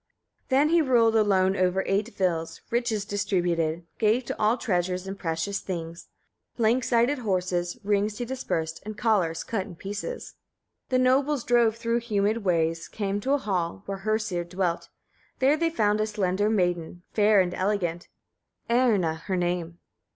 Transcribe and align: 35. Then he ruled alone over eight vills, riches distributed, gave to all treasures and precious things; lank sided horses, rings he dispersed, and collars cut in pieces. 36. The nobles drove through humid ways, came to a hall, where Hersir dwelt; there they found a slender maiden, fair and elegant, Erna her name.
35. 0.49 0.49
Then 0.49 0.69
he 0.69 0.81
ruled 0.81 1.15
alone 1.15 1.55
over 1.55 1.83
eight 1.85 2.15
vills, 2.17 2.59
riches 2.71 3.05
distributed, 3.05 3.85
gave 3.99 4.25
to 4.25 4.39
all 4.41 4.57
treasures 4.57 5.05
and 5.05 5.19
precious 5.19 5.59
things; 5.59 6.07
lank 6.57 6.83
sided 6.83 7.19
horses, 7.19 7.77
rings 7.83 8.17
he 8.17 8.25
dispersed, 8.25 8.81
and 8.83 8.97
collars 8.97 9.43
cut 9.43 9.67
in 9.67 9.75
pieces. 9.75 10.33
36. 10.89 10.89
The 10.89 10.97
nobles 10.97 11.43
drove 11.43 11.75
through 11.77 11.99
humid 11.99 12.37
ways, 12.43 12.87
came 12.87 13.19
to 13.19 13.33
a 13.33 13.37
hall, 13.37 13.83
where 13.85 13.99
Hersir 13.99 14.43
dwelt; 14.43 14.89
there 15.37 15.55
they 15.55 15.69
found 15.69 16.01
a 16.01 16.07
slender 16.07 16.49
maiden, 16.49 17.03
fair 17.13 17.39
and 17.39 17.53
elegant, 17.53 18.07
Erna 18.71 19.13
her 19.27 19.37
name. 19.37 19.77